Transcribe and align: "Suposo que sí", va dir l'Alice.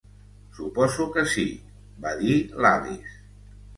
"Suposo 0.59 1.05
que 1.17 1.25
sí", 1.33 1.45
va 2.07 2.17
dir 2.23 2.39
l'Alice. 2.65 3.15